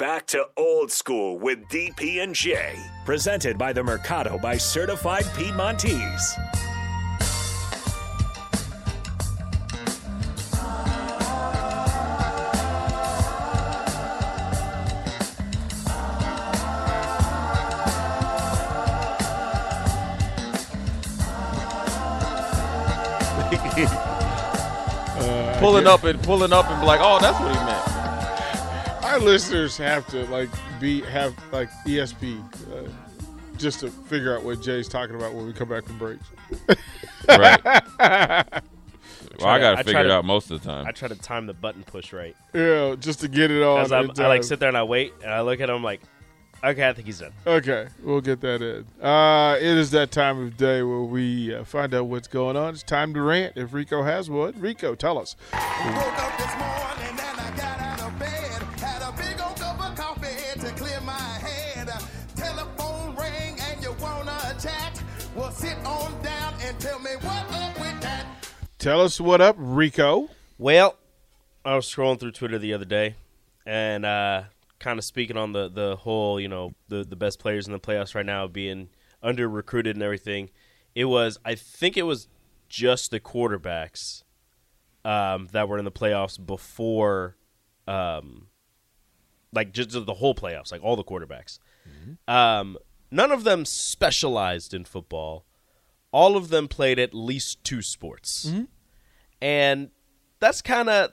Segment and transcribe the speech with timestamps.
[0.00, 2.74] back to old school with DP and J.
[3.04, 6.36] Presented by the Mercado by Certified Piedmontese.
[25.20, 27.99] Uh, pulling up and pulling up and be like, oh, that's what he meant.
[29.02, 32.40] Our listeners have to like be have like ESP
[32.72, 32.88] uh,
[33.56, 36.24] just to figure out what Jay's talking about when we come back from breaks.
[37.28, 37.60] Right.
[39.38, 40.86] well, I got to figure it out most of the time.
[40.86, 42.36] I try to time the button push right.
[42.54, 43.84] Yeah, just to get it on.
[43.84, 46.00] Because I like sit there and I wait and I look at him like,
[46.64, 47.32] okay, I think he's done.
[47.46, 49.04] Okay, we'll get that in.
[49.04, 52.74] Uh, it is that time of day where we uh, find out what's going on.
[52.74, 54.58] It's time to rant if Rico has one.
[54.60, 55.36] Rico, tell us.
[68.80, 70.30] Tell us what up, Rico.
[70.56, 70.96] Well,
[71.66, 73.16] I was scrolling through Twitter the other day,
[73.66, 74.44] and uh,
[74.78, 77.78] kind of speaking on the the whole, you know, the the best players in the
[77.78, 78.88] playoffs right now being
[79.22, 80.48] under recruited and everything.
[80.94, 82.28] It was, I think, it was
[82.70, 84.22] just the quarterbacks
[85.04, 87.36] um, that were in the playoffs before,
[87.86, 88.46] um,
[89.52, 91.58] like just the whole playoffs, like all the quarterbacks.
[92.26, 92.78] Um,
[93.10, 95.44] none of them specialized in football.
[96.12, 98.64] All of them played at least two sports mm-hmm.
[99.40, 99.90] and
[100.40, 101.12] that's kind of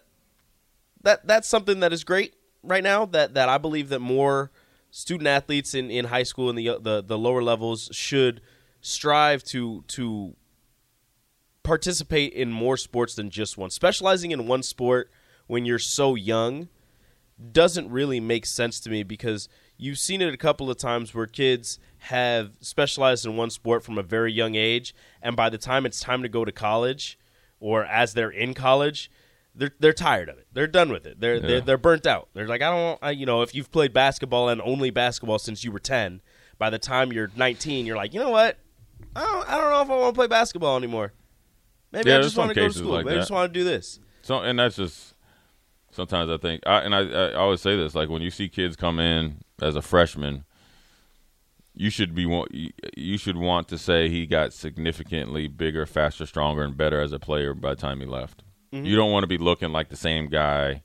[1.03, 4.51] that that's something that is great right now that that I believe that more
[4.89, 8.41] student athletes in, in high school and the, the the lower levels should
[8.81, 10.35] strive to to
[11.63, 13.69] participate in more sports than just one.
[13.69, 15.11] Specializing in one sport
[15.47, 16.69] when you're so young
[17.51, 21.27] doesn't really make sense to me because you've seen it a couple of times where
[21.27, 25.85] kids have specialized in one sport from a very young age and by the time
[25.85, 27.17] it's time to go to college
[27.59, 29.09] or as they're in college
[29.57, 30.47] they're they're tired of it.
[30.53, 31.19] They're done with it.
[31.19, 32.29] They're they're, they're burnt out.
[32.33, 35.63] They're like I don't I, you know if you've played basketball and only basketball since
[35.63, 36.21] you were 10,
[36.57, 38.57] by the time you're 19 you're like, "You know what?
[39.15, 41.13] I don't I don't know if I want to play basketball anymore.
[41.91, 42.91] Maybe Yeah, I just want to go to school.
[42.91, 45.15] like Maybe I just want to do this." So, and that's just
[45.91, 48.75] sometimes I think, I, and I, I always say this: like when you see kids
[48.75, 50.43] come in as a freshman,
[51.73, 52.23] you should be
[52.95, 57.19] you- should want to say he got significantly bigger, faster, stronger, and better as a
[57.19, 58.43] player by the time he left.
[58.73, 58.85] Mm-hmm.
[58.85, 60.83] You don't want to be looking like the same guy,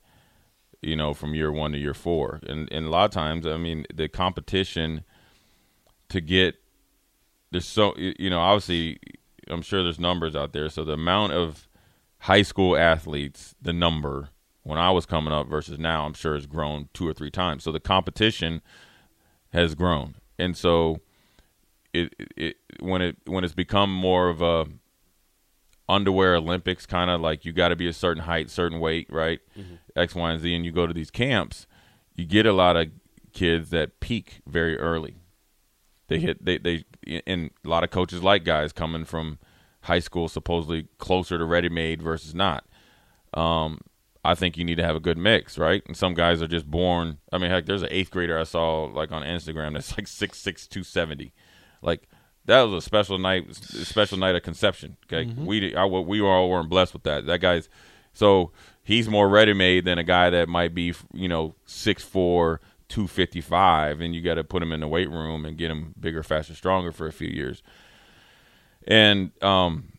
[0.81, 2.39] you know, from year one to year four.
[2.47, 5.03] And and a lot of times, I mean, the competition
[6.09, 6.55] to get
[7.51, 8.99] there's so you know obviously
[9.49, 10.69] I'm sure there's numbers out there.
[10.69, 11.67] So the amount of
[12.19, 14.29] high school athletes, the number
[14.63, 17.63] when I was coming up versus now, I'm sure has grown two or three times.
[17.63, 18.61] So the competition
[19.51, 20.99] has grown, and so
[21.93, 24.65] it, it, when it when it's become more of a
[25.87, 29.39] underwear Olympics kind of like you got to be a certain height, certain weight, right?
[29.95, 31.67] X, Y, and Z, and you go to these camps,
[32.15, 32.87] you get a lot of
[33.33, 35.17] kids that peak very early.
[36.07, 36.85] They hit they they
[37.27, 39.39] and a lot of coaches like guys coming from
[39.81, 42.65] high school supposedly closer to ready made versus not.
[43.33, 43.79] Um,
[44.25, 45.83] I think you need to have a good mix, right?
[45.85, 47.17] And some guys are just born.
[47.31, 50.37] I mean, heck, there's an eighth grader I saw like on Instagram that's like six
[50.37, 51.33] six two seventy,
[51.81, 52.07] like
[52.45, 54.97] that was a special night, a special night of conception.
[55.05, 57.25] Okay, we I, we all weren't blessed with that.
[57.25, 57.67] That guy's
[58.13, 58.51] so
[58.81, 62.61] he's more ready made than a guy that might be you know six four.
[62.89, 66.21] 255 and you got to put him in the weight room and get him bigger
[66.21, 67.63] faster stronger for a few years
[68.85, 69.92] and um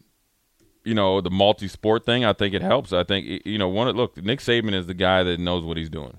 [0.84, 2.92] you know the multi-sport thing i think it helps.
[2.92, 5.90] I think you know one look nick saban is the guy that knows what he's
[5.90, 6.16] doing.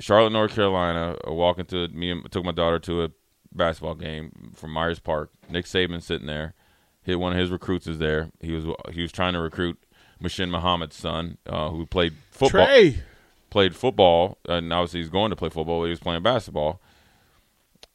[0.00, 3.10] Charlotte north carolina uh, walking to me and took my daughter to a
[3.52, 5.30] basketball game from myers park.
[5.48, 6.54] Nick saban sitting there.
[7.02, 8.30] Hit one of his recruits is there.
[8.40, 9.78] He was he was trying to recruit
[10.22, 12.66] Muhsin Muhammad's son, uh, who played football.
[12.66, 13.02] Trey.
[13.50, 15.84] played football, and obviously he's going to play football.
[15.84, 16.80] He was playing basketball,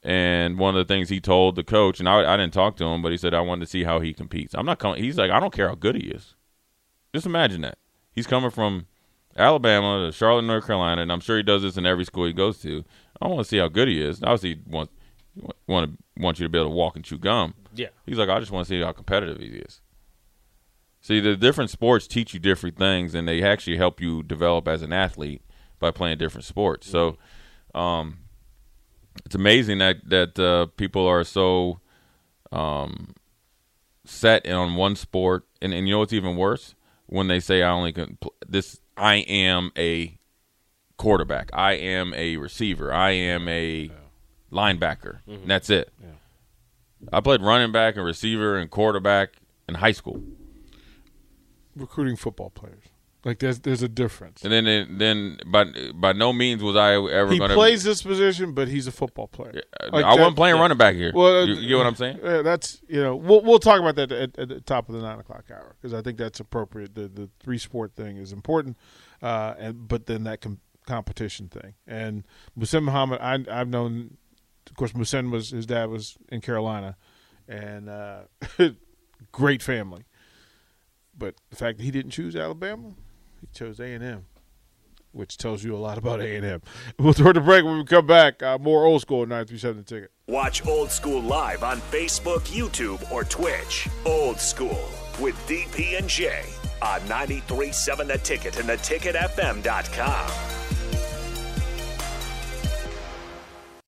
[0.04, 2.84] and one of the things he told the coach, and I, I didn't talk to
[2.84, 4.54] him, but he said I wanted to see how he competes.
[4.54, 5.02] I'm not coming.
[5.02, 6.34] He's like, I don't care how good he is.
[7.14, 7.78] Just imagine that
[8.12, 8.86] he's coming from
[9.36, 12.32] Alabama to Charlotte, North Carolina, and I'm sure he does this in every school he
[12.32, 12.84] goes to.
[13.20, 14.22] I want to see how good he is.
[14.22, 14.90] Obviously, he want
[15.66, 17.54] want to want you to be able to walk and chew gum.
[17.74, 17.88] Yeah.
[18.06, 19.80] He's like, I just want to see how competitive he is.
[21.00, 24.82] See, the different sports teach you different things, and they actually help you develop as
[24.82, 25.42] an athlete
[25.78, 26.88] by playing different sports.
[26.88, 27.18] So,
[27.74, 28.18] um,
[29.24, 31.80] it's amazing that that uh, people are so
[32.52, 33.14] um,
[34.04, 36.74] set on one sport, and, and you know what's even worse
[37.06, 38.80] when they say I only can pl- this.
[38.96, 40.18] I am a
[40.96, 41.50] quarterback.
[41.52, 42.92] I am a receiver.
[42.92, 43.90] I am a
[44.52, 45.18] linebacker.
[45.26, 45.92] And that's it.
[47.12, 49.30] I played running back and receiver and quarterback
[49.68, 50.22] in high school.
[51.74, 52.84] Recruiting football players.
[53.24, 54.44] Like there's there's a difference.
[54.44, 58.02] And then then by by no means was I ever He going to plays this
[58.02, 59.62] position, but he's a football player.
[59.90, 61.10] Like I wasn't that- playing running back here.
[61.14, 62.20] Well, you, you get what I'm saying?
[62.22, 65.00] Uh, that's you know we'll we'll talk about that at, at the top of the
[65.00, 66.94] nine o'clock hour because I think that's appropriate.
[66.94, 68.76] The the three sport thing is important,
[69.22, 72.26] uh, and but then that com- competition thing and
[72.58, 74.18] Muhsin Muhammad I I've known,
[74.68, 76.96] of course Muhsin was his dad was in Carolina,
[77.48, 78.24] and uh,
[79.32, 80.04] great family,
[81.16, 82.92] but the fact that he didn't choose Alabama,
[83.44, 84.26] he chose A and M.
[85.12, 86.62] Which tells you a lot about A and M.
[86.98, 88.42] We'll throw the break when we come back.
[88.42, 90.10] Uh, more old school nine three seven the ticket.
[90.26, 93.88] Watch Old School live on Facebook, YouTube, or Twitch.
[94.06, 94.88] Old School
[95.20, 96.42] with DP and J
[96.82, 100.63] on 93.7 The Ticket and theticketfm.com.